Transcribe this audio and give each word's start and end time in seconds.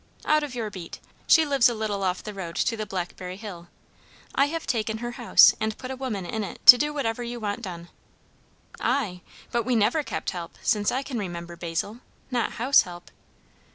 "Out 0.25 0.41
of 0.41 0.55
your 0.55 0.71
beat. 0.71 0.99
She 1.27 1.45
lives 1.45 1.69
a 1.69 1.75
little 1.75 2.03
off 2.03 2.23
the 2.23 2.33
road 2.33 2.55
to 2.55 2.75
the 2.75 2.87
Blackberry 2.87 3.37
Hill. 3.37 3.67
I 4.33 4.45
have 4.45 4.65
taken 4.65 4.97
her 4.97 5.11
house, 5.11 5.53
and 5.59 5.77
put 5.77 5.91
a 5.91 5.95
woman 5.95 6.25
in 6.25 6.43
it 6.43 6.59
to 6.65 6.77
do 6.79 6.91
whatever 6.91 7.21
you 7.21 7.39
want 7.39 7.61
done." 7.61 7.87
"I? 8.79 9.21
But 9.51 9.61
we 9.61 9.75
never 9.75 10.01
kept 10.01 10.31
help, 10.31 10.57
since 10.63 10.91
I 10.91 11.03
can 11.03 11.19
remember, 11.19 11.55
Basil; 11.55 11.99
not 12.31 12.53
house 12.53 12.81
help." 12.81 13.11